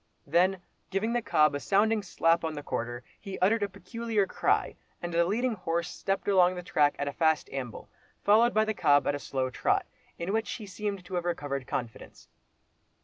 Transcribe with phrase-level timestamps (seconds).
[0.25, 4.75] Then giving the cob a sounding slap on the quarter, he uttered a peculiar cry,
[4.99, 7.87] and the leading horse stepped along the track at a fast amble,
[8.23, 9.85] followed by the cob at a slow trot,
[10.17, 12.29] in which he seemed to have recovered confidence.